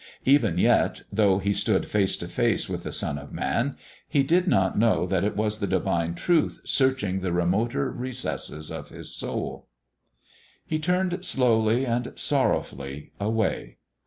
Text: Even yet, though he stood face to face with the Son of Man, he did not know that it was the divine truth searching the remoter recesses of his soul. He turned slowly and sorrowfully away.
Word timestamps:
Even 0.25 0.57
yet, 0.57 1.03
though 1.13 1.37
he 1.37 1.53
stood 1.53 1.85
face 1.87 2.17
to 2.17 2.27
face 2.27 2.67
with 2.67 2.81
the 2.81 2.91
Son 2.91 3.19
of 3.19 3.31
Man, 3.31 3.77
he 4.07 4.23
did 4.23 4.47
not 4.47 4.75
know 4.75 5.05
that 5.05 5.23
it 5.23 5.35
was 5.35 5.59
the 5.59 5.67
divine 5.67 6.15
truth 6.15 6.59
searching 6.63 7.19
the 7.19 7.31
remoter 7.31 7.91
recesses 7.91 8.71
of 8.71 8.89
his 8.89 9.13
soul. 9.13 9.67
He 10.65 10.79
turned 10.79 11.23
slowly 11.23 11.85
and 11.85 12.13
sorrowfully 12.15 13.11
away. 13.19 13.77